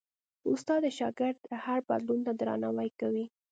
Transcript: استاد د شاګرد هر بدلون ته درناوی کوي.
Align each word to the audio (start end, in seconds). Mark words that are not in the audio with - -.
استاد 0.51 0.79
د 0.85 0.87
شاګرد 0.97 1.39
هر 1.65 1.79
بدلون 1.87 2.19
ته 2.25 2.31
درناوی 2.39 2.89
کوي. 2.99 3.25